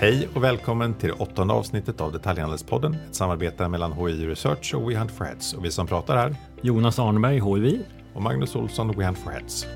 [0.00, 2.94] Hej och välkommen till det åttonde avsnittet av Detaljhandelspodden.
[2.94, 5.54] Ett samarbete mellan HI Research och We Hunt for Heads.
[5.54, 7.82] Och vi som pratar här, Jonas Arneberg, HIV.
[8.14, 9.66] och Magnus Olsson, We Hunt for Heads.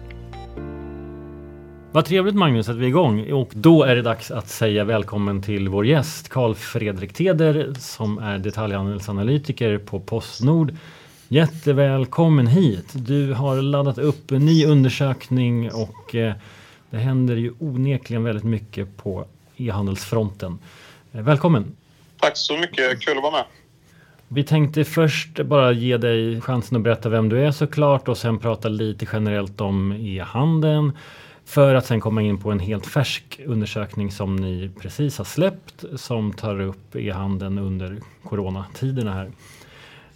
[1.92, 5.42] Vad trevligt Magnus att vi är igång och då är det dags att säga välkommen
[5.42, 10.74] till vår gäst Karl Fredrik Teder som är detaljhandelsanalytiker på Postnord.
[11.28, 12.92] Jättevälkommen hit.
[12.92, 16.34] Du har laddat upp en ny undersökning och eh,
[16.90, 19.26] det händer ju onekligen väldigt mycket på
[19.68, 20.58] e-handelsfronten.
[21.12, 21.76] Eh, Välkommen!
[22.20, 23.44] Tack så mycket, kul att vara med.
[24.28, 28.38] Vi tänkte först bara ge dig chansen att berätta vem du är såklart och sen
[28.38, 30.92] prata lite generellt om e-handeln.
[31.44, 35.84] För att sen komma in på en helt färsk undersökning som ni precis har släppt
[35.96, 39.30] som tar upp e-handeln under coronatiderna här.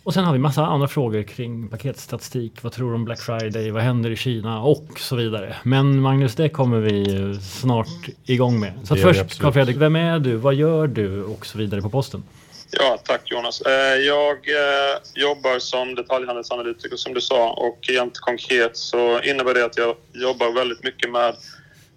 [0.06, 2.62] Och sen har vi massa andra frågor kring paketstatistik.
[2.62, 3.70] Vad tror du om Black Friday?
[3.70, 4.62] Vad händer i Kina?
[4.62, 5.56] Och så vidare.
[5.62, 7.89] Men Magnus, det kommer vi snart
[8.25, 8.72] igång med.
[8.84, 9.39] Så först, absolut.
[9.41, 10.36] Carl Fredrik, vem är du?
[10.36, 11.25] Vad gör du?
[11.25, 12.22] Och så vidare på posten.
[12.70, 13.61] Ja, tack Jonas.
[13.61, 19.64] Eh, Jag eh, jobbar som detaljhandelsanalytiker som du sa och rent konkret så innebär det
[19.64, 21.34] att jag jobbar väldigt mycket med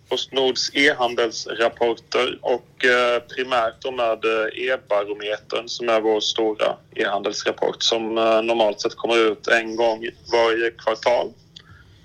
[0.09, 8.17] Postnords e-handelsrapporter och eh, primärt då med eh, e-barometern som är vår stora e-handelsrapport som
[8.17, 11.33] eh, normalt sett kommer ut en gång varje kvartal.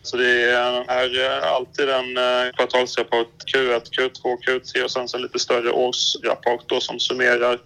[0.03, 2.15] Så det är alltid en
[2.57, 7.61] kvartalsrapport Q1, Q2, Q3 och sen så en lite större årsrapport då som summerar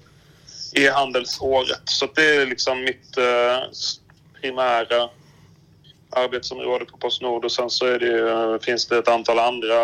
[0.73, 1.83] e-handelsåret.
[1.85, 3.19] Så det är liksom mitt
[4.41, 5.09] primära
[6.11, 9.77] arbetsområde på Postnord och sen så det, ju, eh, finns det ett antal andra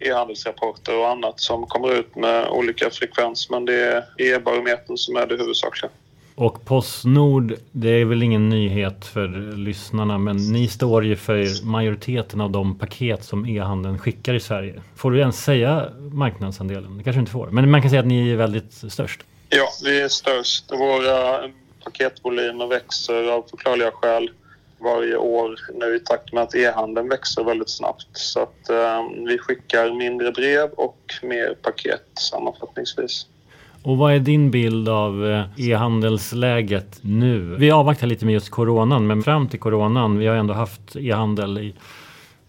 [0.00, 5.26] e-handelsrapporter och annat som kommer ut med olika frekvens men det är e-barometern som är
[5.26, 5.90] det huvudsakliga.
[6.36, 12.40] Och Postnord, det är väl ingen nyhet för lyssnarna, men ni står ju för majoriteten
[12.40, 14.82] av de paket som e-handeln skickar i Sverige.
[14.96, 16.98] Får du ens säga marknadsandelen?
[16.98, 19.20] Det kanske du inte får, men man kan säga att ni är väldigt störst.
[19.48, 20.72] Ja, vi är störst.
[20.72, 21.48] Våra
[21.84, 24.30] paketvolymer växer av förklarliga skäl
[24.84, 28.08] varje år nu i takt med att e-handeln växer väldigt snabbt.
[28.12, 33.26] Så att eh, vi skickar mindre brev och mer paket sammanfattningsvis.
[33.82, 37.56] Och vad är din bild av eh, e-handelsläget nu?
[37.58, 41.58] Vi avvaktar lite med just coronan, men fram till coronan, vi har ändå haft e-handel
[41.58, 41.74] i,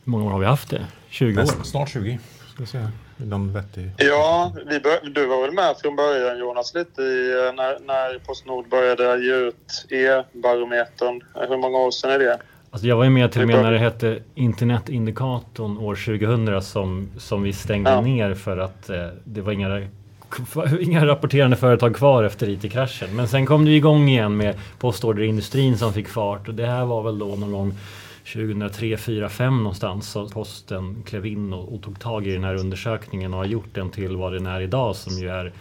[0.04, 0.86] hur många år har vi haft det?
[1.10, 1.46] 20 år?
[1.64, 2.20] Snart 20,
[2.54, 2.92] ska jag säga.
[3.18, 3.92] Någon vettig...
[3.98, 8.20] Ja, vi bör, du var väl med från början Jonas lite i, eh, när, när
[8.20, 11.22] Postnord började ge ut e-barometern.
[11.50, 12.40] Hur många år sedan är det?
[12.72, 17.10] Alltså jag var ju med till och med när det hette internetindikatorn år 2000 som,
[17.18, 18.02] som vi stängde Ja.
[18.02, 19.82] ner för att eh, det var inga,
[20.80, 23.16] inga rapporterande företag kvar efter IT-kraschen.
[23.16, 27.04] Men sen kom det igång igen med postorderindustrin som fick fart och det här var
[27.04, 27.74] väl då någon gång
[28.34, 32.56] 2003, 4, 5 någonstans så posten klev in och, och tog tag i den här
[32.56, 35.54] undersökningen och har gjort den till vad den är idag som ju är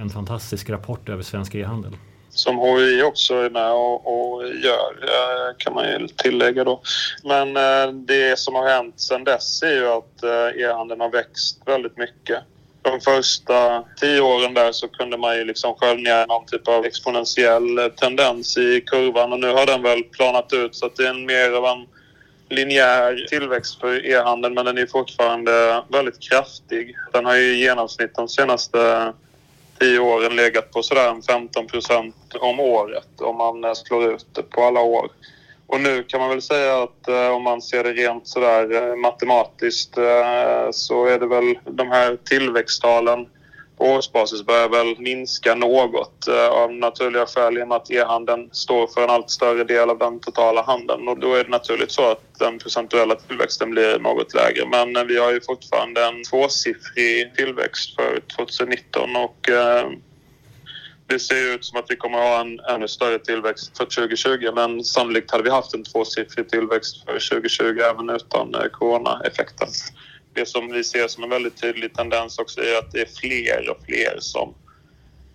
[0.00, 1.92] en fantastisk rapport över svensk e-handel.
[2.30, 6.80] som HUI också är med och, och gör, eh, kan man ju tillägga då.
[7.24, 11.62] Men eh, det som har hänt sedan dess är ju att eh, e-handeln har växt
[11.66, 12.42] väldigt mycket.
[12.90, 17.90] De första tio åren där så kunde man ju liksom skönja någon typ av exponentiell
[17.96, 21.26] tendens i kurvan och nu har den väl planat ut så att det är en
[21.26, 21.86] mer av en
[22.48, 26.96] linjär tillväxt för e-handeln men den är fortfarande väldigt kraftig.
[27.12, 29.12] Den har ju i genomsnitt de senaste
[29.78, 34.42] tio åren legat på sådär en 15 procent om året om man slår ut det
[34.42, 35.10] på alla år.
[35.68, 38.96] Och nu kan man väl säga att eh, om man ser det rent sådär eh,
[38.96, 43.26] matematiskt eh, så är det väl de här tillväxttalen
[43.78, 48.48] på årsbasis börjar väl minska något eh, av naturliga skäl i och med att e-handeln
[48.52, 51.08] står för en allt större del av den totala handeln.
[51.08, 54.66] Och då är det naturligt så att den procentuella tillväxten blir något lägre.
[54.66, 59.90] Men eh, vi har ju fortfarande en tvåsiffrig tillväxt för 2019 och eh,
[61.08, 64.50] det ser ut som att vi kommer att ha en ännu större tillväxt för 2020
[64.54, 69.68] men sannolikt hade vi haft en tvåsiffrig tillväxt för 2020 även utan eh, coronaeffekten.
[70.34, 73.70] Det som vi ser som en väldigt tydlig tendens också är att det är fler
[73.70, 74.54] och fler som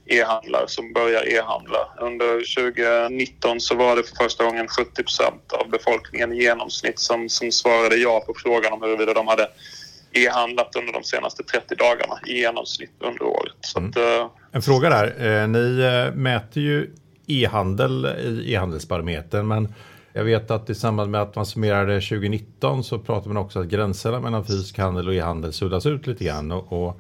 [0.06, 1.90] e-handlar, som börjar e-handla.
[2.00, 7.52] Under 2019 så var det för första gången 70% av befolkningen i genomsnitt som, som
[7.52, 9.48] svarade ja på frågan om huruvida de hade
[10.14, 13.56] e-handlat under de senaste 30 dagarna i genomsnitt under året.
[13.62, 15.42] Så att, eh, En fråga där.
[15.42, 16.92] Eh, Ni eh, mäter ju
[17.28, 19.74] e-handel i e-handelsbarometern, men
[20.14, 23.68] jag vet att i samband med att man summerade 2019 så pratar man också att
[23.68, 26.52] gränserna mellan fysisk handel och e-handel suddas ut lite grann.
[26.52, 27.00] Och, och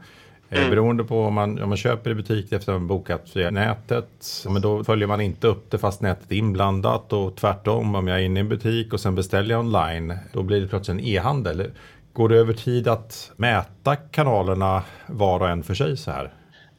[0.49, 3.49] eh, Beroende på om man, om man köper i butik efter att man bokat via
[3.51, 8.07] nätet, men då följer man inte upp det fast nätet är inblandat och tvärtom om
[8.07, 10.99] jag är inne i en butik och sen beställer jag online, då blir det plötsligt
[10.99, 11.71] en e-handel.
[12.13, 16.33] Går det över tid att mäta kanalerna var och en för sig så här?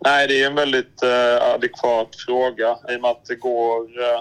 [0.04, 4.20] Nej, det är en väldigt eh, adekvat fråga i och med att det går eh,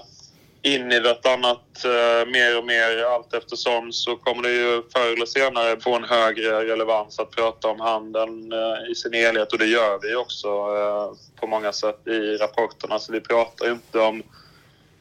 [0.62, 5.26] in i vartannat eh, mer och mer allt eftersom så kommer det ju förr eller
[5.26, 9.66] senare få en högre relevans att prata om handeln eh, i sin helhet och det
[9.66, 13.00] gör vi också eh, på många sätt i rapporterna.
[13.00, 14.24] Så vi pratar ju inte om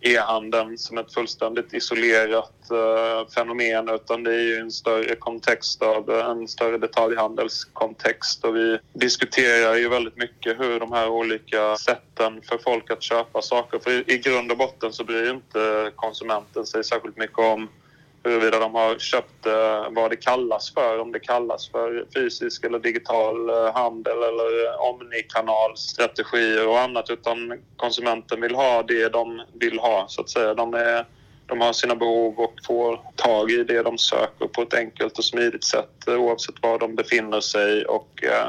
[0.02, 6.10] e-handeln som ett fullständigt isolerat eh, fenomen utan det är ju en större kontext av
[6.10, 8.44] en större detaljhandelskontext.
[8.44, 13.42] Och vi diskuterar ju väldigt mycket hur de här olika sätten för folk att köpa
[13.42, 17.68] saker, för i, i grund och botten så bryr inte konsumenten sig särskilt mycket om
[18.24, 22.78] huruvida de har köpt eh, vad det kallas för, om det kallas för fysisk eller
[22.78, 29.78] digital eh, handel eller eh, omnikanalstrategier och annat utan konsumenten vill ha det de vill
[29.78, 30.54] ha så att säga.
[30.54, 31.06] De, är,
[31.46, 35.24] de har sina behov och får tag i det de söker på ett enkelt och
[35.24, 38.48] smidigt sätt eh, oavsett var de befinner sig och eh,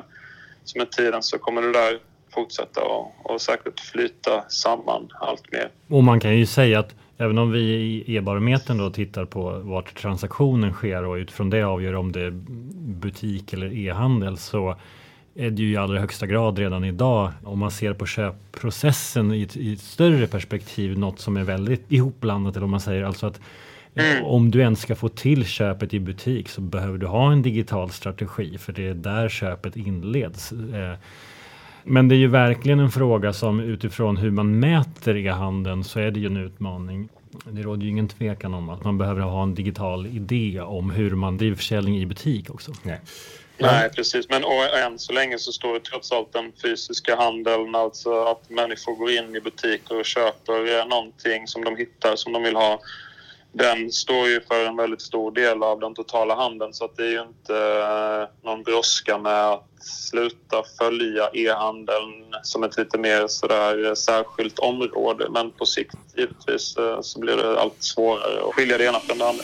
[0.63, 1.99] så med tiden så kommer det där
[2.33, 5.69] fortsätta och, och säkert flyta samman allt mer.
[5.87, 9.95] Och man kan ju säga att Även om vi i e-barometern då tittar på vart
[9.95, 12.31] transaktionen sker och utifrån det avgör om det är
[13.01, 14.75] butik eller e-handel så
[15.35, 19.41] är det ju i allra högsta grad redan idag om man ser på köpprocessen i
[19.41, 23.27] ett, i ett större perspektiv något som är väldigt ihopblandat eller om man säger alltså
[23.27, 23.39] att
[23.95, 24.25] Mm.
[24.25, 27.89] Om du ens ska få till köpet i butik så behöver du ha en digital
[27.89, 30.53] strategi för det är där köpet inleds.
[31.85, 35.99] Eh, men det är ju verkligen en fråga som utifrån hur man mäter e-handeln så
[35.99, 37.09] är det ju en utmaning.
[37.45, 41.11] Det råder ju ingen tvekan om att man behöver ha en digital idé om hur
[41.11, 42.71] man driver försäljning i butik också.
[42.83, 42.99] Nej.
[43.57, 44.29] Nej, precis.
[44.29, 48.49] Men och än så länge så står det trots allt den fysiska handeln, alltså att
[48.49, 52.79] människor går in i butiker och köper någonting som de hittar som de vill ha
[53.53, 57.03] den står ju för en väldigt stor del av den totala handeln så att det
[57.03, 63.27] är ju inte eh, någon brådska med att sluta följa e-handeln som ett lite mer
[63.27, 65.27] sådär eh, särskilt område.
[65.29, 69.17] Men på sikt givetvis eh, så blir det allt svårare att skilja det ena från
[69.17, 69.43] det andra.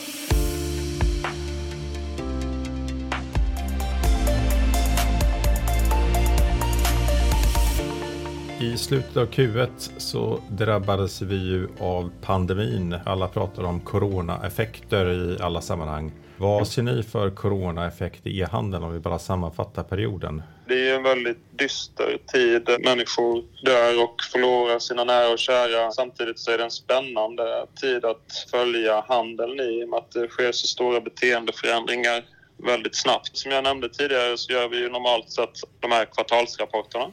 [8.60, 12.96] I slutet av Q1 så drabbades vi ju av pandemin.
[13.06, 16.12] Alla pratar om coronaeffekter i alla sammanhang.
[16.36, 20.42] Vad ser ni för coronaeffekt i e-handeln om vi bara sammanfattar perioden?
[20.68, 22.68] Det är en väldigt dyster tid.
[22.84, 25.92] Människor dör och förlorar sina nära och kära.
[25.92, 30.28] Samtidigt så är det en spännande tid att följa handeln i och med att det
[30.28, 32.24] sker så stora beteendeförändringar
[32.56, 33.36] väldigt snabbt.
[33.36, 37.10] Som jag nämnde tidigare så gör vi ju normalt sett de här kvartalsrapporterna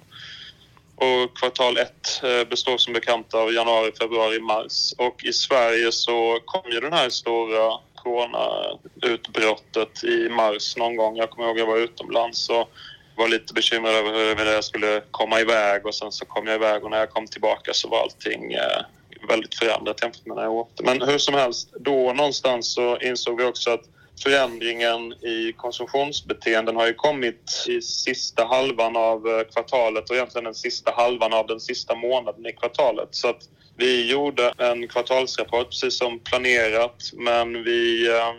[0.97, 4.94] och kvartal ett eh, består som bekant av januari, februari, mars.
[4.97, 11.17] Och i Sverige så kom ju den här stora coronautbrottet i mars någon gång.
[11.17, 12.69] Jag kommer ihåg att jag var utomlands och
[13.15, 16.83] var lite bekymrad över hur jag skulle komma iväg och sen så kom jag iväg
[16.83, 18.81] och när jag kom tillbaka så var allting eh,
[19.29, 20.83] väldigt förändrat jämfört med när jag åkte.
[20.83, 23.83] Men hur som helst, då någonstans så insåg vi också att
[24.23, 30.55] förändringen i konsumtionsbeteenden har ju kommit i sista halvan av eh, kvartalet och egentligen den
[30.55, 33.09] sista halvan av den sista månaden i kvartalet.
[33.11, 33.41] Så att
[33.77, 38.33] vi gjorde en kvartalsrapport precis som planerat men vi eh,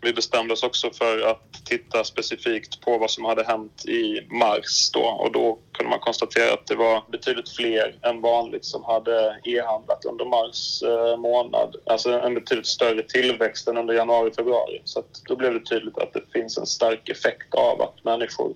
[0.00, 4.90] vi bestämde oss också för att titta specifikt på vad som hade hänt i mars
[4.92, 9.40] då och då kunde man konstatera att det var betydligt fler än vanligt som hade
[9.44, 11.76] e-handlat under mars eh, månad.
[11.86, 14.82] Alltså en betydligt större tillväxt än under januari, februari.
[14.84, 18.54] Så då blev det tydligt att det finns en stark effekt av att människor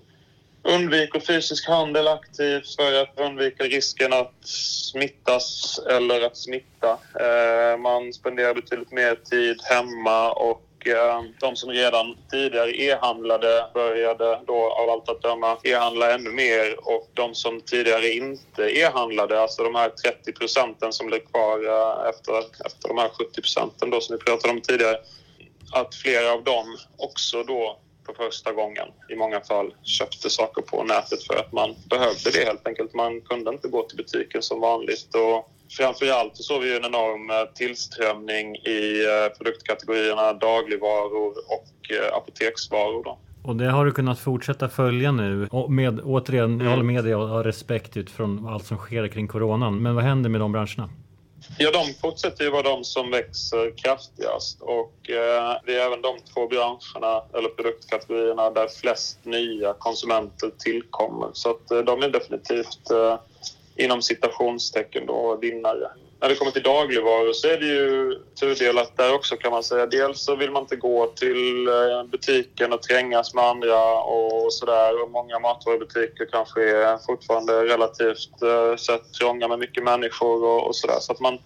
[0.63, 4.47] undviker fysisk handel aktivt för att undvika risken att
[4.91, 6.89] smittas eller att smitta.
[7.19, 14.39] Eh, man spenderar betydligt mer tid hemma och Eh, de som redan tidigare e-handlade började
[14.47, 19.63] då av allt att döma e-handla ännu mer och de som tidigare inte e-handlade, alltså
[19.63, 24.01] de här 30 procenten som blev kvar eh, efter, efter de här 70 procenten då
[24.01, 24.97] som vi pratade om tidigare,
[25.71, 30.83] att flera av dem också då för första gången i många fall köpte saker på
[30.83, 32.93] nätet för att man behövde det helt enkelt.
[32.93, 37.29] Man kunde inte gå till butiken som vanligt och framförallt så såg vi en enorm
[37.29, 43.03] eh, tillströmning i eh, produktkategorierna dagligvaror och eh, apoteksvaror.
[43.03, 43.17] Då.
[43.43, 45.47] Och det har du kunnat fortsätta följa nu.
[45.51, 46.67] Och med, återigen, jag mm.
[46.67, 49.81] håller med dig och har respekt utifrån allt som sker kring coronan.
[49.81, 50.89] Men vad händer med de branscherna?
[51.57, 56.17] Ja, de fortsätter ju vara de som växer kraftigast och eh, det är även de
[56.33, 61.29] två branscherna eller produktkategorierna där flest nya konsumenter tillkommer.
[61.33, 63.17] Så att eh, de är definitivt eh,
[63.75, 65.89] inom citationstecken då vinnare.
[66.19, 69.85] när det kommer till dagligvaror så är det ju tudelat där också kan man säga.
[69.85, 75.03] Dels så vill man inte gå till eh, butiken och trängas med andra och sådär.
[75.03, 80.75] Och många matvarubutiker kanske är fortfarande relativt eh, sett trånga med mycket människor och, och
[80.75, 80.99] sådär.
[80.99, 81.39] Så att man,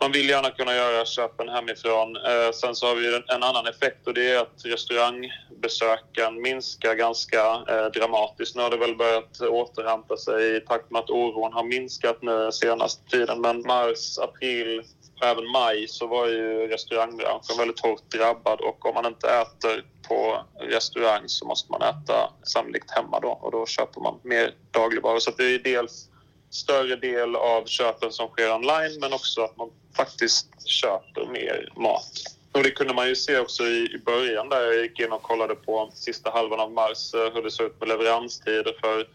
[0.00, 2.16] man vill gärna kunna göra köpen hemifrån.
[2.16, 6.94] Eh, sen så har vi en, en, annan effekt och det är att restaurangbesöken minskar
[6.94, 8.56] ganska eh, dramatiskt.
[8.56, 12.52] Nu har det väl börjat återhämta sig i takt med att oron har minskat nu
[12.52, 13.40] senaste tiden.
[13.40, 14.82] Men mars, april,
[15.22, 20.44] även maj så var ju restaurangbranschen väldigt hårt drabbad och om man inte äter på
[20.60, 25.18] restaurang så måste man äta sannolikt hemma då och då köper man mer dagligvaror.
[25.18, 26.09] Så det är dels
[26.50, 32.12] större del av köpen som sker online men också att man faktiskt köper mer mat.
[32.52, 35.54] Och det kunde man ju se också i, början där jag gick in och kollade
[35.54, 39.06] på sista halvan av mars eh, hur det såg ut med leveranstider för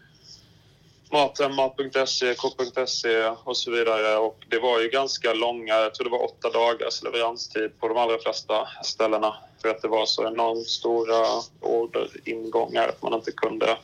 [1.12, 4.16] Maten, Mat.se, K.se och så vidare.
[4.16, 7.96] Och det var ju ganska långa, jag tror det var åtta dagars leveranstid på de
[7.96, 9.36] allra flesta ställena.
[9.62, 11.26] För att det var så enormt stora
[11.60, 13.76] orderingångar att man inte kunde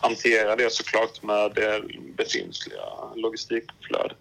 [0.00, 1.82] hantera det såklart med det
[2.16, 2.82] befintliga
[3.14, 4.16] logistikflödet.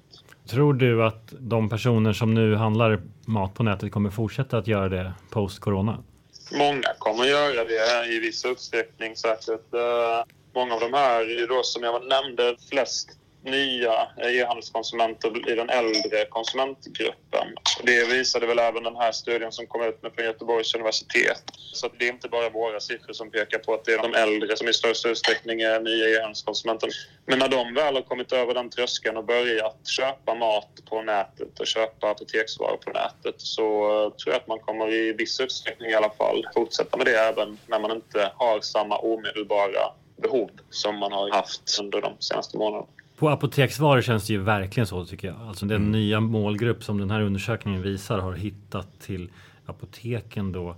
[0.50, 4.90] Tror du att de personer som nu handlar mat på nätet kommer fortsätta att göra
[4.90, 6.04] det post-corona?
[6.52, 9.74] Många kommer göra det i viss utsträckning säkert.
[9.74, 10.24] Eh,
[10.56, 17.48] många av de här, då, som jag nämnde, flest nya e-handelskonsumenter i den äldre konsumentgruppen.
[17.84, 21.43] Det visade väl även den här studien som kom ut nu från Göteborgs universitet.
[21.55, 24.58] Så det är inte bara våra siffror som pekar på att det är de äldre
[24.58, 26.89] som i största utsträckning är nya e-handelskonsumenter.
[27.25, 31.60] Men när de väl har kommit över den tröskeln och börjat köpa mat på nätet
[31.60, 33.62] och köpa apoteksvaror på nätet så
[34.24, 37.58] tror jag att man kommer i viss utsträckning i alla fall fortsätta med det även
[37.67, 39.91] när man inte har samma omedelbara
[40.22, 42.88] behov som man har haft under de senaste månaderna.
[43.20, 45.38] På apoteksvaror känns det ju verkligen så tycker jag.
[45.48, 45.92] Alltså den mm.
[45.92, 49.30] nya målgrupp som den här undersökningen visar har hittat till
[49.66, 50.76] apoteken då.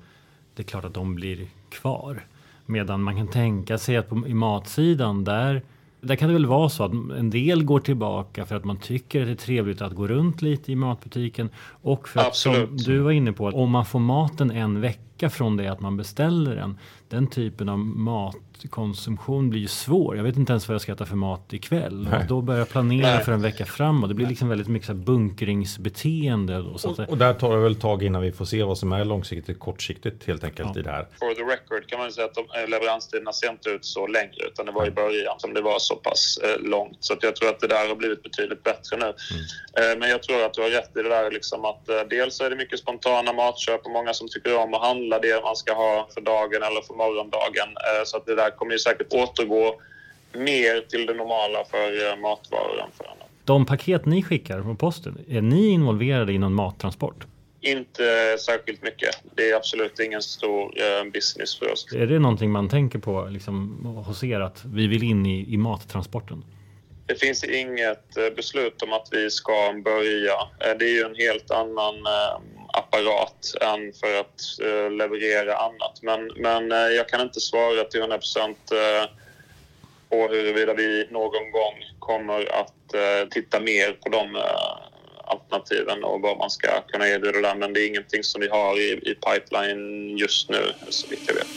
[0.55, 2.25] Det är klart att de blir kvar.
[2.65, 5.62] Medan man kan tänka sig att på, i matsidan där
[6.01, 9.21] där kan det väl vara så att en del går tillbaka för att man tycker
[9.21, 11.50] att det är trevligt att gå runt lite i matbutiken
[11.81, 15.57] och för att som du var inne på, om man får maten en vecka från
[15.57, 16.77] det att man beställer den,
[17.09, 20.17] den typen av mat matkonsumtion blir ju svår.
[20.17, 22.07] Jag vet inte ens vad jag ska äta för mat ikväll.
[22.13, 23.23] Och då börjar jag planera Nej.
[23.23, 24.09] för en vecka framåt.
[24.09, 26.57] Det blir liksom väldigt mycket så bunkringsbeteende.
[26.57, 28.91] Då, så och, och, där tar det väl tag innan vi får se vad som
[28.91, 30.79] är långsiktigt kortsiktigt helt enkelt ja.
[30.79, 31.07] i det här.
[31.19, 34.45] For the record kan man säga att de, eh, leveranstiderna ser inte ut så längre
[34.47, 36.97] utan det var i början som det var så pass eh, långt.
[36.99, 39.05] Så jag tror att det där har blivit betydligt bättre nu.
[39.05, 39.91] Mm.
[39.91, 42.41] Eh, men jag tror att du har rätt i det där liksom att eh, dels
[42.41, 45.73] är det mycket spontana matköp och många som tycker om att handla det man ska
[45.73, 47.69] ha för dagen eller för morgondagen.
[47.69, 49.81] Eh, så att det där kommer ju säkert återgå
[50.33, 53.27] mer till det normala för eh, matvaror än för annat.
[53.43, 57.25] De paket ni skickar från posten, är ni involverade i någon mattransport?
[57.61, 59.09] Inte särskilt mycket.
[59.35, 61.87] Det är absolut ingen stor eh, business för oss.
[61.93, 65.57] Är det någonting man tänker på liksom, hos er att vi vill in i, i
[65.57, 66.43] mattransporten?
[67.05, 70.33] Det finns inget beslut om att vi ska börja.
[70.79, 71.95] Det är ju en helt annan
[72.73, 75.99] apparat än för att eh, leverera annat.
[76.01, 79.09] Men, men eh, jag kan inte svara till 100 procent eh,
[80.09, 84.77] på huruvida vi någon gång kommer att eh, titta mer på de eh,
[85.25, 87.55] alternativen och vad man ska kunna erbjuda där.
[87.55, 91.33] Men det är ingenting som vi har i, i pipeline just nu, så vitt jag
[91.33, 91.47] vet.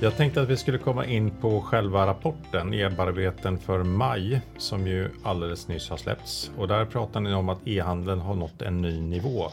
[0.00, 5.10] Jag tänkte att vi skulle komma in på själva rapporten, e-arbeten för maj, som ju
[5.24, 6.50] alldeles nyss har släppts.
[6.58, 9.50] Och där pratar ni om att e-handeln har nått en ny nivå.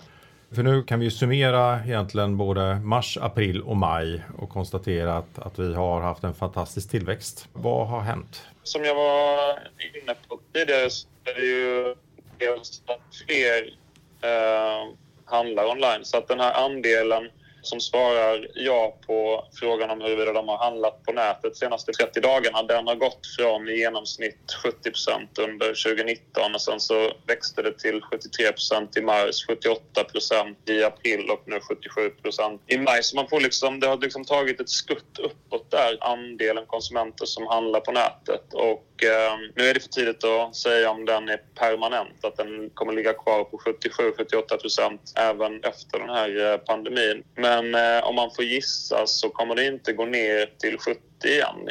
[0.55, 5.39] För nu kan vi ju summera egentligen både mars, april och maj och konstatera att,
[5.39, 7.49] att vi har haft en fantastisk tillväxt.
[7.53, 8.45] Vad har hänt?
[8.63, 9.59] Som jag var
[10.03, 11.95] inne på tidigare så är det ju
[12.37, 13.77] dels att fler
[14.21, 14.93] eh,
[15.25, 16.05] handlar online.
[16.05, 17.29] Så att den här andelen
[17.65, 22.21] som svarar ja på frågan om huruvida de har handlat på nätet de senaste 30
[22.21, 27.79] dagarna, den har gått från i genomsnitt 70% under 2019 och sen så växte det
[27.79, 33.03] till 73% i mars, 78% i april och nu 77% i maj.
[33.03, 37.47] Så man får liksom, det har liksom tagit ett skutt uppåt där, andelen konsumenter som
[37.47, 38.53] handlar på nätet.
[38.53, 42.69] Och eh, nu är det för tidigt att säga om den är permanent, att den
[42.73, 47.23] kommer ligga kvar på 77-78% även efter den här eh, pandemin.
[47.35, 50.99] Men men eh, om man får gissa så kommer det inte gå ner till 70
[51.25, 51.69] igen.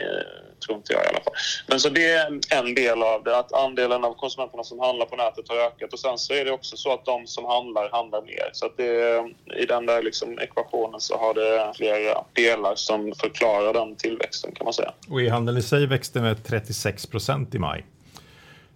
[0.67, 1.35] Tror inte jag i alla fall.
[1.67, 5.17] Men så det är en del av det, att andelen av konsumenterna som handlar på
[5.17, 5.93] nätet har ökat.
[5.93, 8.51] Och sen så är det också så att de som handlar, handlar mer.
[8.53, 9.25] Så att det,
[9.57, 14.65] i den där liksom ekvationen så har det flera delar som förklarar den tillväxten kan
[14.65, 14.93] man säga.
[15.11, 17.85] Och e-handeln i sig växte med 36 procent i maj.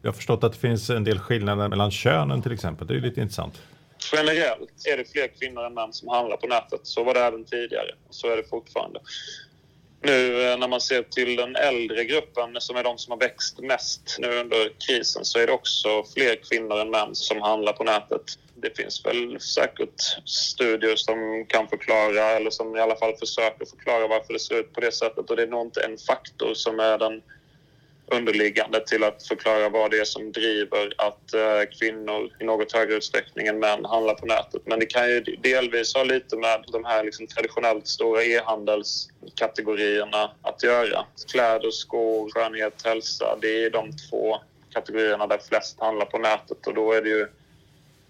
[0.02, 2.86] Jag har förstått att det finns en del skillnader mellan könen till exempel.
[2.86, 3.62] Det är lite intressant.
[4.12, 6.80] Generellt är det fler kvinnor än män som handlar på nätet.
[6.82, 7.90] Så var det även tidigare.
[8.10, 9.00] Så är det fortfarande.
[10.06, 13.58] Nu eh, när man ser till den äldre gruppen som är de som har växt
[13.58, 17.84] mest nu under krisen så är det också fler kvinnor än män som handlar på
[17.84, 18.22] nätet.
[18.54, 24.06] Det finns väl säkert studier som kan förklara eller som i alla fall försöker förklara
[24.06, 26.80] varför det ser ut på det sättet och det är nog inte en faktor som
[26.80, 27.22] är den
[28.06, 32.94] underliggande till att förklara vad det är som driver att eh, kvinnor i något högre
[32.94, 34.62] utsträckning än män handlar på nätet.
[34.64, 40.62] Men det kan ju delvis ha lite med de här liksom traditionellt stora e-handelskategorierna att
[40.62, 41.04] göra.
[41.30, 43.38] Kläder, skor, skönhet, hälsa.
[43.40, 44.36] Det är de två
[44.72, 47.26] kategorierna där flest handlar på nätet och då är det ju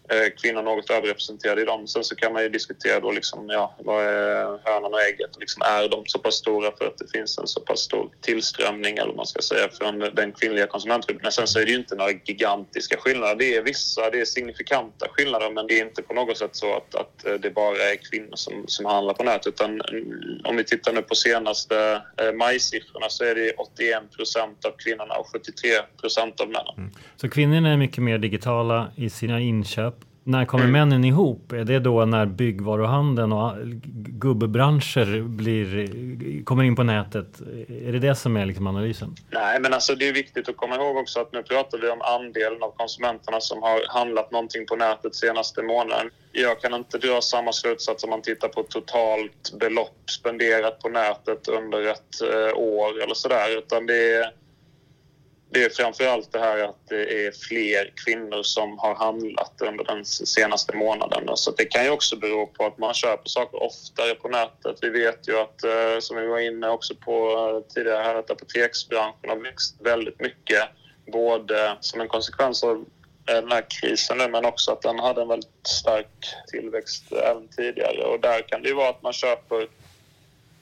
[0.09, 1.87] Eh, kvinnor något överrepresenterade i dem.
[1.87, 5.31] Sen så kan man ju diskutera då liksom, ja, vad är hönan och ägget?
[5.41, 8.97] Liksom, är de så pass stora för att det finns en så pass stor tillströmning
[8.97, 11.33] eller man ska säga från den kvinnliga konsumentgruppen?
[11.33, 13.37] Sen så är det ju inte några gigantiska skillnader.
[13.37, 16.77] Det är vissa, det är signifikanta skillnader men det är inte på något sätt så
[16.77, 19.47] att, att eh, det bara är kvinnor som, som handlar på nätet.
[19.47, 24.65] Utan mm, om vi tittar nu på senaste eh, majsiffrorna så är det 81 procent
[24.65, 25.71] av kvinnorna och 73
[26.01, 26.75] procent av männen.
[26.77, 26.91] Mm.
[27.17, 29.96] Så kvinnorna är mycket mer digitala i sina inköp
[30.27, 30.73] när kommer mm.
[30.73, 31.53] männen ihop?
[31.53, 33.53] Är det då när byggvaruhandeln och
[34.21, 37.41] gubbbranscher blir, kommer in på nätet?
[37.69, 39.15] Är det det som är liksom analysen?
[39.31, 42.03] Nej, men alltså det är viktigt att komma ihåg också att nu pratar vi om
[42.03, 46.11] andelen av konsumenterna som har handlat någonting på nätet senaste månaden.
[46.33, 51.49] Jag kan inte dra samma slutsats om man tittar på totalt belopp spenderat på nätet
[51.49, 54.31] under ett eh, år eller sådär, utan det är
[55.57, 59.85] det är framför allt det här att det är fler kvinnor som har handlat under
[59.85, 61.37] den senaste månaden.
[61.37, 64.79] Så det kan ju också bero på att man köper saker oftare på nätet.
[64.83, 68.31] Vi vet ju att, eh, som vi var inne också på eh, tidigare här, att
[68.31, 70.63] apoteksbranschen har växt väldigt mycket.
[71.13, 72.85] Både som en konsekvens av
[73.29, 77.49] eh, den här krisen nu, men också att den hade en väldigt stark tillväxt även
[77.49, 78.05] tidigare.
[78.05, 79.69] Och där kan det ju vara att man köper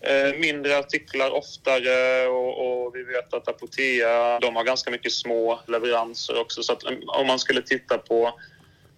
[0.07, 5.61] Eh, mindre artiklar oftare och, och, vi vet att Apotea de har ganska mycket små
[5.67, 6.63] leveranser också.
[6.63, 8.41] Så att um, om man skulle titta på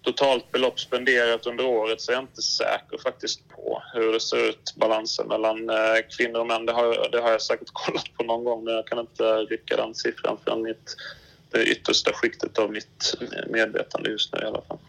[0.01, 4.49] totalt belopp spenderat under året så är jag inte säker faktiskt på hur det ser
[4.49, 5.75] ut, balansen mellan eh,
[6.17, 6.65] kvinnor och män.
[6.65, 9.75] Det har, det har jag säkert kollat på någon gång men jag kan inte rycka
[9.75, 10.95] den siffran från mitt,
[11.51, 13.15] det yttersta skiktet av mitt
[13.47, 14.79] medvetande just nu i alla fall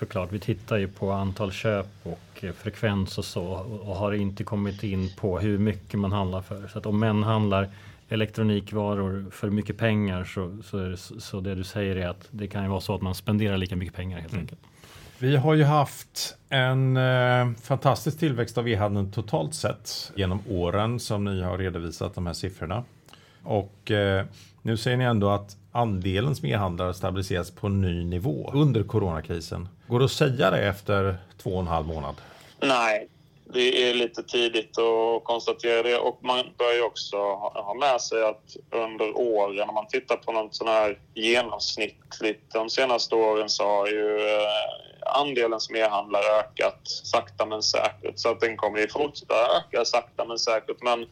[0.00, 0.32] såklart.
[0.32, 3.44] Vi tittar ju på antal köp och eh, frekvens och så
[3.82, 6.68] och har inte kommit in på hur mycket man handlar för.
[6.68, 7.68] Så att om män handlar
[8.08, 12.62] elektronikvaror för mycket pengar så, så, det, så det du säger är att det kan
[12.62, 14.42] ju vara så att man spenderar lika mycket pengar helt mm.
[14.42, 14.60] enkelt.
[15.18, 21.24] Vi har ju haft en eh, fantastisk tillväxt av e-handeln totalt sett genom åren som
[21.24, 22.84] ni har redovisat de här siffrorna.
[23.42, 24.24] Och eh,
[24.62, 29.68] nu säger ni ändå att andelen som e-handlare stabiliseras på en ny nivå under coronakrisen.
[29.90, 32.14] Går det att säga det efter två och en halv månad?
[32.60, 33.08] Nej,
[33.44, 37.16] det är lite tidigt att konstatera det och man bör ju också
[37.54, 42.70] ha med sig att under åren, om man tittar på något sån här genomsnittligt de
[42.70, 48.18] senaste åren så har ju eh, andelen som e-handlare ökat sakta men säkert.
[48.18, 50.82] Så att den kommer ju fortsätta öka sakta men säkert.
[50.82, 51.02] Men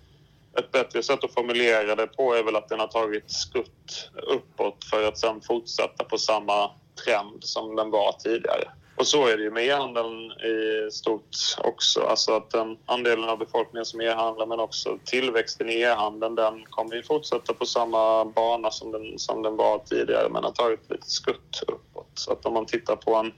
[0.58, 4.84] ett bättre sätt att formulera det på är väl att den har tagit skutt uppåt
[4.90, 6.70] för att sen fortsätta på samma
[7.04, 8.68] trend som den var tidigare.
[8.98, 12.00] Och så är det ju med e-handeln i stort också.
[12.00, 16.94] Alltså att den andelen av befolkningen som e-handlar men också tillväxten i e-handeln den kommer
[16.94, 21.10] ju fortsätta på samma bana som den, som den var tidigare men har tagit lite
[21.10, 22.10] skutt uppåt.
[22.14, 23.32] Så att om man tittar på en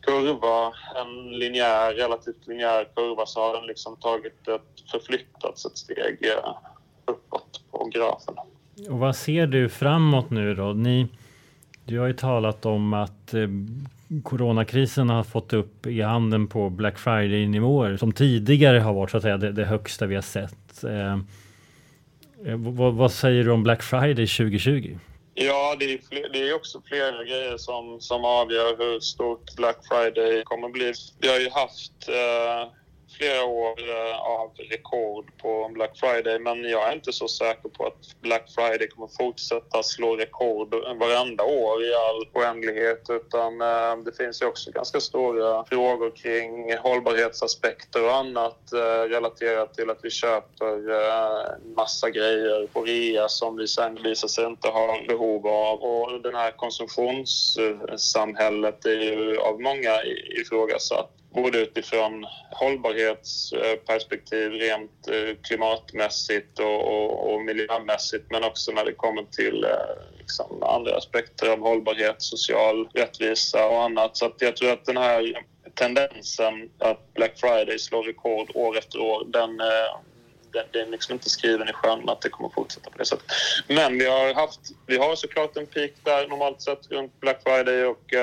[0.00, 6.18] kurva, en linjär, relativt linjär kurva så har den liksom tagit ett, förflyttats ett steg
[6.22, 6.54] eh,
[7.04, 8.34] uppåt på grafen.
[8.90, 10.72] Och vad ser du framåt nu då?
[10.72, 11.08] Ni,
[11.84, 13.48] du har ju talat om att eh,
[14.22, 19.36] coronakrisen har fått upp e-handeln på Black Friday-nivåer som tidigare har varit så att säga
[19.36, 20.84] det, det högsta vi har sett.
[20.84, 21.12] Eh,
[22.46, 24.98] eh vad, vad, säger du om Black Friday 2020?
[25.34, 29.76] Ja, det är, fler, det är också flera grejer som, som avgör hur stort Black
[29.88, 30.92] Friday kommer att bli.
[31.20, 32.72] Vi har ju haft eh,
[33.20, 37.86] flera år eh, av rekord på Black Friday men jag är inte så säker på
[37.86, 44.16] att Black Friday kommer fortsätta slå rekord varenda år i all oändlighet utan eh, det
[44.16, 50.10] finns ju också ganska stora frågor kring hållbarhetsaspekter och annat eh, relaterat till att vi
[50.10, 50.80] köper
[51.76, 55.82] massa grejer på rea som vi sen visar sig inte ha behov av.
[55.82, 60.02] Och den här konsumtionssamhället är ju av många
[60.40, 68.92] ifrågasatt både utifrån hållbarhetsperspektiv rent eh, klimatmässigt och, och, och miljömässigt men också när det
[68.92, 69.70] kommer till eh,
[70.18, 74.16] liksom andra aspekter av hållbarhet, social rättvisa och annat.
[74.16, 79.24] Så jag tror att den här tendensen att Black Friday slår rekord år efter år,
[79.26, 79.96] den, eh,
[80.52, 83.04] den, den är liksom inte skriven i sjön att det kommer att fortsätta på det
[83.04, 83.26] sättet.
[83.68, 87.84] Men vi har, haft, vi har såklart en peak där normalt sett runt Black Friday
[87.84, 88.14] och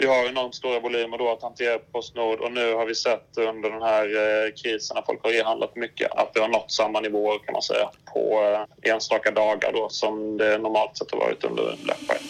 [0.00, 3.38] vi har enormt stora volymer då att hantera på Postnord och nu har vi sett
[3.38, 7.00] under den här eh, krisen när folk har e-handlat mycket att det har nått samma
[7.00, 8.42] nivåer kan man säga på
[8.82, 12.20] eh, enstaka dagar då som det normalt sett har varit under Black Friday.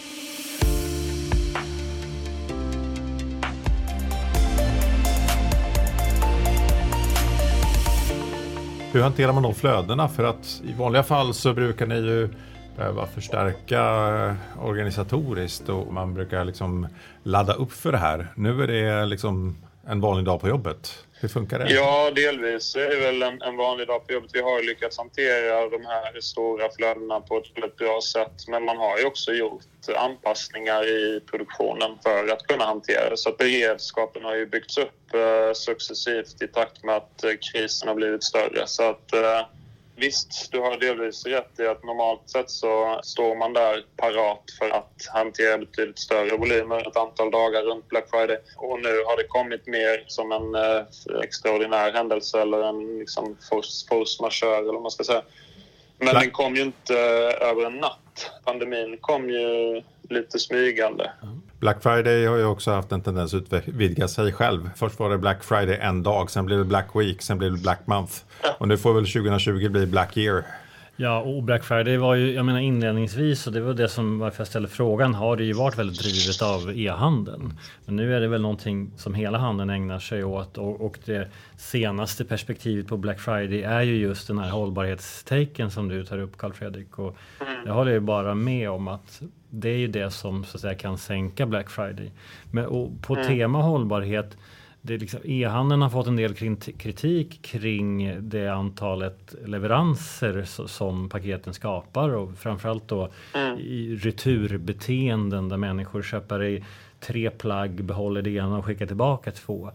[8.93, 10.09] Hur hanterar man de flödena?
[10.09, 12.29] För att i vanliga fall så brukar ni ju
[12.77, 16.87] behöva förstärka eh, organisatoriskt och man brukar liksom
[17.23, 18.27] ladda upp för det här.
[18.35, 19.55] Nu är det liksom
[19.87, 21.05] en vanlig dag på jobbet.
[21.21, 21.73] Hur funkar det?
[21.73, 24.29] Ja, delvis är det väl en, en vanlig dag på jobbet.
[24.33, 28.47] Vi har lyckats hantera de här stora flödena på ett väldigt bra sätt.
[28.47, 29.61] Men man har ju också gjort
[29.95, 33.17] anpassningar i produktionen för att kunna hantera det.
[33.17, 37.87] Så att beredskapen har ju byggts upp eh, successivt i takt med att eh, krisen
[37.87, 38.67] har blivit större.
[38.67, 39.13] Så att
[40.01, 44.69] Visst, du har delvis rätt i att normalt sett så står man där parat för
[44.69, 48.37] att hantera betydligt större volymer ett antal dagar runt Black Friday.
[48.57, 53.87] Och nu har det kommit mer som en eh, extraordinär händelse eller en liksom force,
[53.89, 55.21] force majeure eller vad man ska säga.
[55.97, 56.95] Men den kom ju inte
[57.41, 58.31] över en natt.
[58.45, 61.11] Pandemin kom ju lite smygande.
[61.61, 64.69] Black Friday har ju också haft en tendens att utvidga sig själv.
[64.75, 67.61] Först var det Black Friday en dag, sen blev det Black Week, sen blev det
[67.61, 68.13] Black Month.
[68.57, 70.43] Och nu får väl 2020 bli Black Year.
[70.95, 74.39] Ja, och Black Friday var ju, jag menar inledningsvis, och det var det som varför
[74.39, 77.53] jag ställde frågan, har det ju varit väldigt drivet av e-handeln.
[77.85, 81.27] Men nu är det väl någonting som hela handeln ägnar sig åt och, och det
[81.57, 86.37] senaste perspektivet på Black Friday är ju just den här hållbarhetstaken som du tar upp
[86.37, 86.99] Carl Fredrik.
[86.99, 87.53] Och mm.
[87.65, 89.21] jag håller ju bara med om att
[89.51, 92.11] det är ju det som så att säga kan sänka Black Friday.
[92.51, 92.65] Men
[93.01, 93.27] på mm.
[93.27, 94.37] tema hållbarhet
[94.81, 96.35] liksom, e-handeln har fått en del
[96.77, 103.59] kritik kring det antalet leveranser som paketen skapar och framförallt då mm.
[103.59, 106.63] i returbeteenden där människor köper i
[106.99, 109.71] tre plagg, behåller det ena och skickar tillbaka två.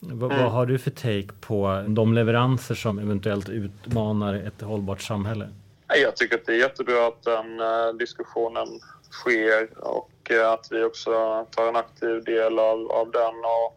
[0.00, 0.28] V mm.
[0.28, 5.48] Vad har du för take på de leveranser som eventuellt utmanar ett hållbart samhälle?
[6.02, 8.68] Jag tycker att det är jättebra att den uh, diskussionen
[9.10, 13.34] sker och uh, att vi också tar en aktiv del av, av den.
[13.44, 13.76] Och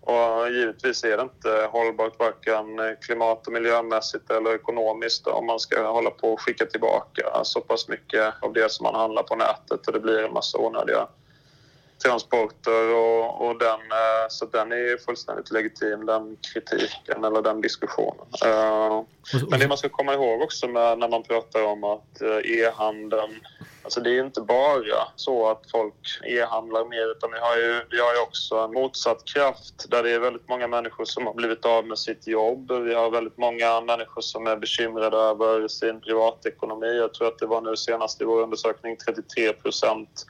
[0.00, 5.88] och givetvis är det inte hållbart varken klimat och miljömässigt eller ekonomiskt om man ska
[5.88, 9.86] hålla på och skicka tillbaka så pass mycket av det som man handlar på nätet
[9.86, 11.08] och det blir en massa onödiga
[12.04, 18.26] transporter och, och den, eh, så den är fullständigt legitim den kritiken eller den diskussionen.
[18.44, 19.02] Eh,
[19.50, 23.40] men det man ska komma ihåg också när man pratar om att eh, e-handeln
[23.82, 28.00] Alltså det är inte bara så att folk e-handlar mer utan vi har, ju, vi
[28.00, 31.64] har ju också en motsatt kraft där det är väldigt många människor som har blivit
[31.64, 32.72] av med sitt jobb.
[32.72, 36.96] Vi har väldigt många människor som är bekymrade över sin privatekonomi.
[36.96, 40.26] Jag tror att det var nu senast i vår undersökning 33 procent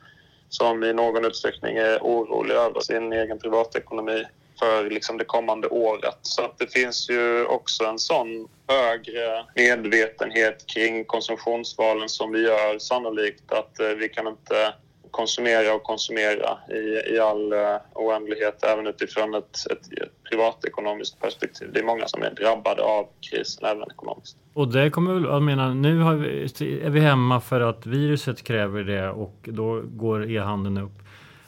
[0.48, 4.24] som i någon utsträckning är oroliga över sin egen privatekonomi
[4.60, 6.18] för liksom det kommande året.
[6.22, 12.78] Så att det finns ju också en sån högre medvetenhet kring konsumtionsvalen som vi gör
[12.78, 14.74] sannolikt att eh, vi kan inte
[15.10, 21.70] konsumera och konsumera i, i all eh, oändlighet även utifrån ett, ett, ett privatekonomiskt perspektiv.
[21.72, 24.36] Det är många som är drabbade av krisen även ekonomiskt.
[24.54, 28.84] Och det kommer väl, jag menar, nu vi, är vi hemma för att viruset kräver
[28.84, 30.92] det och då går e-handeln upp.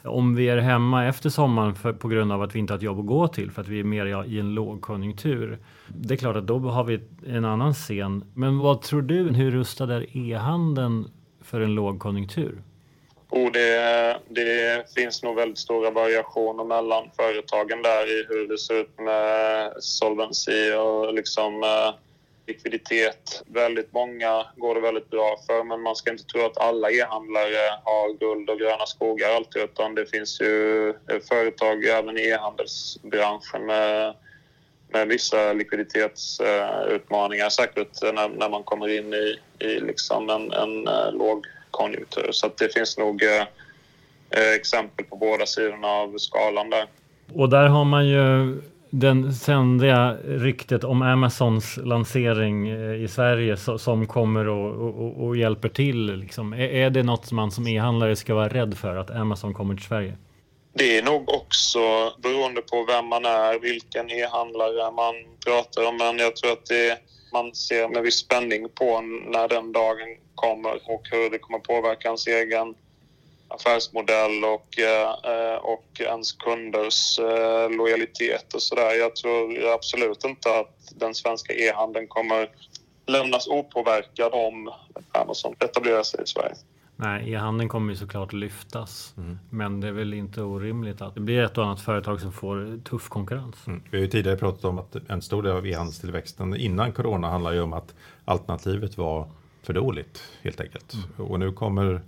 [0.05, 2.83] Om vi är hemma efter sommaren för, på grund av att vi inte har ett
[2.83, 5.59] jobb att gå till för att vi är mer i en lågkonjunktur.
[5.89, 8.25] Det är klart att då har vi en annan scen.
[8.35, 11.11] Men vad tror du, hur rustad är e-handeln
[11.45, 12.63] för en lågkonjunktur?
[13.31, 18.81] Oh, det, det, finns nog väldigt stora variationer mellan företagen där i hur det ser
[18.81, 21.95] ut med solvency och liksom eh,
[22.47, 23.43] likviditet.
[23.47, 27.81] Väldigt många går det väldigt bra för men man ska inte tro att alla e-handlare
[27.85, 30.95] har guld och gröna skogar alltid utan det finns ju
[31.29, 34.15] företag även i e-handelsbranschen med
[34.93, 41.13] med vissa likviditetsutmaningar säkert när, när man kommer in i, i liksom en, en eh,
[41.13, 42.29] lågkonjunktur.
[42.33, 43.45] Så det finns nog eh,
[44.57, 46.87] exempel på båda sidorna av skalan där.
[47.35, 48.57] Och där har man ju
[48.95, 55.69] den ständiga ryktet om Amazons lansering eh, i Sverige som kommer och, och, och hjälper
[55.69, 56.17] till.
[56.17, 56.53] Liksom.
[56.53, 59.75] Är, är det något som man som e-handlare ska vara rädd för, att Amazon kommer
[59.75, 60.17] till Sverige?
[60.75, 61.79] Det är nog också
[62.23, 65.15] beroende på vem man är, vilken e-handlare man
[65.47, 65.97] pratar om.
[65.97, 66.99] Men jag tror att det,
[67.33, 69.01] man ser med viss spänning på
[69.31, 72.75] när den dagen kommer och hur det kommer påverka ens egen
[73.55, 78.99] affärsmodell och, eh, och ens kunders eh, lojalitet och sådär.
[78.99, 82.49] Jag tror absolut inte att den svenska e-handeln kommer
[83.07, 84.71] lämnas opåverkad om
[85.13, 86.55] Amazon etablerar sig i Sverige.
[86.97, 89.15] Nej, e-handeln kommer ju såklart lyftas.
[89.17, 89.39] Mm.
[89.51, 92.83] Men det är väl inte orimligt att det blir ett och annat företag som får
[92.85, 93.67] tuff konkurrens.
[93.67, 93.83] Mm.
[93.91, 97.53] Vi har ju tidigare pratat om att en stor del av e-handelstillväxten innan corona handlar
[97.53, 99.29] ju om att alternativet var
[99.63, 100.95] för dåligt helt enkelt.
[100.95, 101.31] Mm.
[101.31, 102.03] Och nu kommer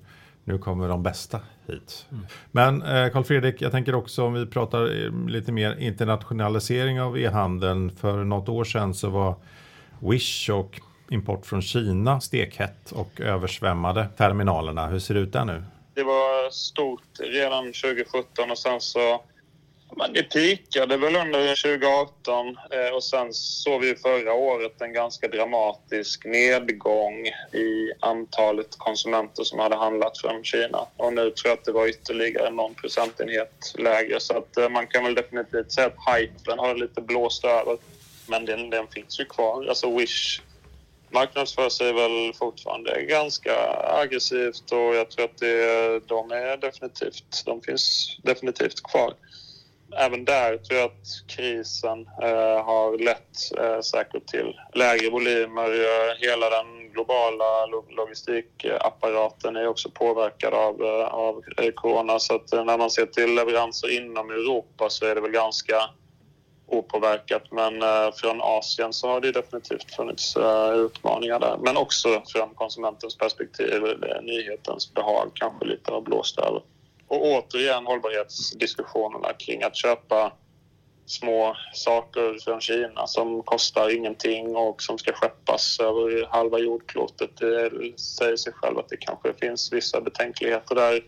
[0.45, 2.07] nu kommer de bästa hit.
[2.13, 2.27] Mm.
[2.51, 7.19] Men eh, Carl Fredrik, jag tänker också om vi pratar eh, lite mer internationalisering av
[7.19, 7.91] e-handeln.
[7.91, 9.35] För något år sedan så var
[10.01, 10.81] Wish och
[11.11, 14.87] import från Kina stekhett och översvämmade terminalerna.
[14.87, 15.63] Hur ser det ut där nu?
[15.95, 19.21] Det var stort redan 2017 och sen så
[19.97, 25.29] men det pikade väl under 2018 eh, och sen såg vi förra året en ganska
[25.29, 30.87] dramatisk nedgång i antalet konsumenter som hade handlat från Kina.
[30.97, 34.21] Och nu tror jag att det var ytterligare någon procentenhet lägre.
[34.21, 37.77] Så att eh, man kan väl definitivt säga att hypen har lite blåst över.
[38.29, 39.67] Men den, den finns ju kvar.
[39.69, 40.41] Alltså Wish
[41.11, 43.53] marknadsför sig väl fortfarande ganska
[44.03, 49.15] aggressivt och jag tror att det, de är definitivt, de finns definitivt kvar
[49.97, 55.71] även där tror jag att krisen eh, har lett eh, säkert till lägre volymer.
[55.71, 57.67] Eh, hela den globala
[57.97, 62.19] logistikapparaten är också påverkad av, eh, av eh, corona.
[62.19, 65.91] Så att eh, när man ser till leveranser inom Europa så är det väl ganska
[66.67, 67.43] opåverkat.
[67.51, 70.37] Men eh, från Asien så har det definitivt funnits
[70.75, 71.57] utmaningar där.
[71.63, 73.83] Men också från konsumentens perspektiv,
[74.23, 76.63] nyhetens behag kanske lite har blåst över.
[77.09, 80.33] Och återigen hållbarhetsdiskussionerna kring att köpa
[81.07, 87.37] små saker från Kina som kostar ingenting och som ska skeppas över halva jordklotet.
[87.37, 91.01] Det säger sig själv att det kanske finns vissa betänkligheter där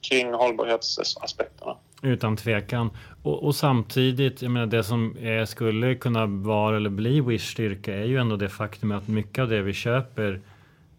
[0.00, 1.76] kring hållbarhetsaspekterna.
[2.02, 2.90] Utan tvekan.
[3.22, 7.94] Och, och, samtidigt, jag menar det som är, skulle kunna vara eller bli Wish styrka
[7.94, 10.40] är ju ändå det faktum att mycket av det vi köper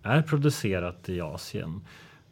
[0.03, 1.81] är producerat i Asien.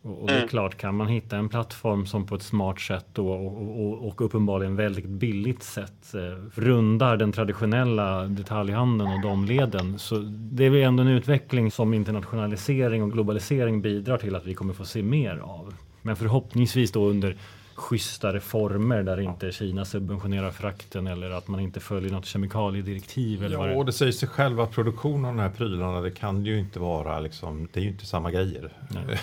[0.07, 0.49] Och, det är mm.
[0.49, 4.21] klart, kan man hitta en plattform som på ett smart sätt då, och, och, och
[4.21, 9.99] uppenbarligen väldigt billigt sätt eh, rundar den traditionella detaljhandeln och de leden.
[9.99, 14.53] Så det är väl ändå en utveckling som internationalisering och globalisering bidrar till att vi
[14.53, 15.73] kommer få se mer av.
[16.01, 17.37] Men förhoppningsvis då under
[17.77, 23.43] schysstare former där inte Kina subventionerar frakten eller att man inte följer något kemikaliedirektiv.
[23.43, 23.75] Eller ja, det...
[23.75, 26.79] och det säger sig själv att produktion av de här prylarna det kan ju inte
[26.79, 28.73] vara liksom, det är ju inte samma grejer.
[28.89, 29.19] Nej.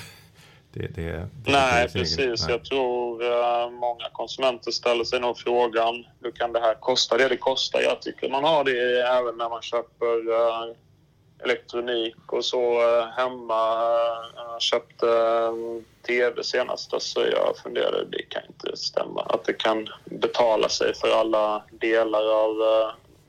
[0.75, 1.13] Det, det,
[1.45, 2.43] det Nej, precis.
[2.43, 2.51] Nej.
[2.51, 7.29] Jag tror uh, många konsumenter ställer sig nog frågan hur kan det här kosta det
[7.29, 7.81] det kostar?
[7.81, 10.75] Jag tycker man har det även när man köper uh,
[11.45, 13.85] elektronik och så uh, hemma.
[14.37, 15.09] Jag köpte
[15.49, 19.23] en tv senast så jag funderade, det kan inte stämma.
[19.23, 22.57] Att det kan betala sig för alla delar av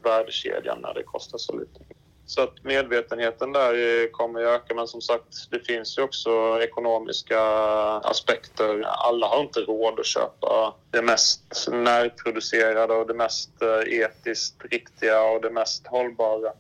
[0.04, 1.95] värdekedjan när det kostar så lite.
[2.28, 4.74] Så att medvetenheten där kommer att öka.
[4.74, 7.42] Men som sagt, det finns ju också ekonomiska
[8.04, 8.82] aspekter.
[8.82, 15.22] Alla har inte råd att köpa det mest närproducerade och det mest eh, etiskt riktiga
[15.22, 16.52] och det mest hållbara.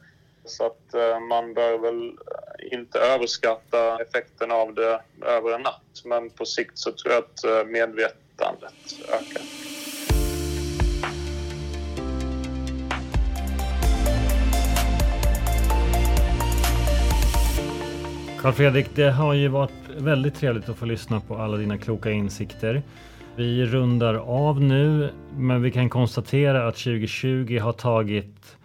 [0.45, 2.11] Så att eh, man bör väl
[2.71, 6.01] inte överskatta effekten av det över en natt.
[6.03, 9.74] Men på sikt så tror jag att eh, medvetandet ökar.
[18.45, 22.11] Carl Fredrik, det har ju varit väldigt trevligt att få lyssna på alla dina kloka
[22.11, 22.81] insikter.
[23.35, 28.57] Vi rundar av nu, men vi kan konstatera att 2020 har tagit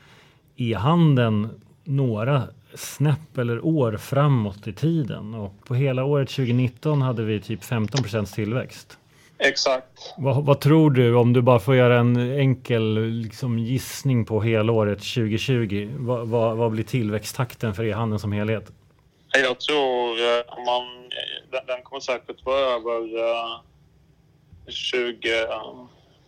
[0.56, 1.48] e-handeln
[1.84, 2.42] några
[2.74, 8.34] snäpp eller år framåt i tiden och på hela året 2019 hade vi typ 15%
[8.34, 8.98] tillväxt.
[9.38, 10.14] Exakt.
[10.18, 14.98] Vad, vad, tror du om du bara får göra en enkel liksom, gissning på helåret
[14.98, 15.90] 2020?
[15.96, 18.72] Vad, vad, vad blir tillväxttakten för e-handeln som helhet?
[19.32, 21.10] Jag tror eh, man,
[21.50, 23.60] den, den kommer säkert vara över eh,
[24.68, 25.48] 20,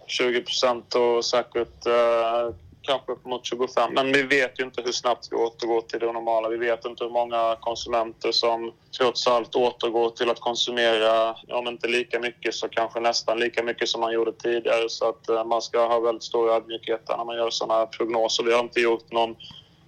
[0.07, 3.95] 20 procent och säkert eh, kanske upp mot 25.
[3.95, 6.49] Men vi vet ju inte hur snabbt vi återgår till det normala.
[6.49, 11.89] Vi vet inte hur många konsumenter som trots allt återgår till att konsumera, om inte
[11.89, 14.89] lika mycket så kanske nästan lika mycket som man gjorde tidigare.
[14.89, 18.45] Så att man ska ha väldigt stor ödmjukhet när man gör sådana här prognoser.
[18.45, 19.37] Vi har inte gjort någon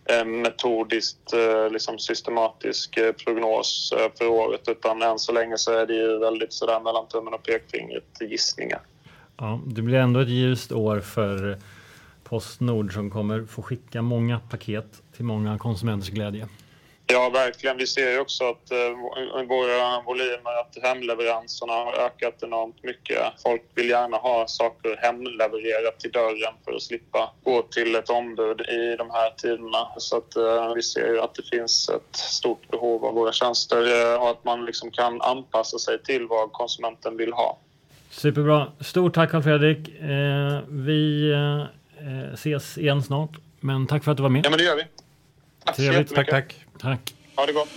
[0.04, 5.72] en metodiskt, eh, liksom systematisk eh, prognos eh, för året utan än så länge så
[5.72, 8.80] är det ju väldigt sådär mellan tummen och pekfingret gissningar.
[9.36, 11.58] Ja, det blir ändå ett ljust år för
[12.24, 16.48] Postnord som kommer få skicka många paket till många konsumenters glädje.
[17.06, 17.76] Ja, verkligen.
[17.76, 23.18] Vi ser ju också att eh, våra volymer, att hemleveranserna har ökat enormt mycket.
[23.42, 28.60] Folk vill gärna ha saker hemlevererat till dörren för att slippa gå till ett ombud
[28.60, 29.88] i de här tiderna.
[29.96, 34.12] Så att eh, vi ser ju att det finns ett stort behov av våra tjänster
[34.12, 37.58] eh, och att man liksom kan anpassa sig till vad konsumenten vill ha.
[38.10, 38.72] Superbra.
[38.80, 39.88] Stort tack Carl Fredrik.
[39.88, 43.30] Eh, vi eh, ses igen snart.
[43.60, 44.46] Men tack för att du var med.
[44.46, 44.82] Ja, men det gör vi.
[45.64, 46.14] Tack Trevligt.
[46.14, 46.54] Tack, tack.
[46.78, 47.14] Tack.
[47.36, 47.68] Ha det gott.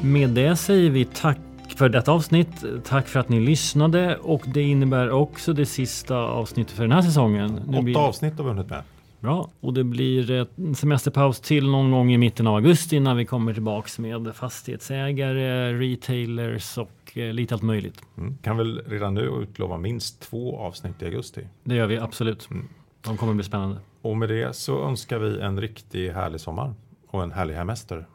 [0.00, 1.38] Med det säger vi tack
[1.76, 2.64] för detta avsnitt.
[2.84, 7.02] Tack för att ni lyssnade och det innebär också det sista avsnittet för den här
[7.02, 7.60] säsongen.
[7.68, 7.98] Åtta blir...
[7.98, 8.82] avsnitt har vi hunnit med.
[9.20, 13.24] Bra, och det blir en semesterpaus till någon gång i mitten av augusti när vi
[13.24, 18.02] kommer tillbaks med fastighetsägare, retailers och eh, lite allt möjligt.
[18.18, 18.38] Mm.
[18.42, 21.46] Kan väl redan nu utlova minst två avsnitt i augusti?
[21.64, 22.50] Det gör vi absolut.
[22.50, 22.68] Mm.
[23.00, 23.76] De kommer bli spännande.
[24.02, 26.74] Och med det så önskar vi en riktigt härlig sommar
[27.06, 28.06] och en härlig hemester.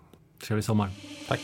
[0.48, 0.90] Trevlig sommar.
[1.28, 1.40] Tack.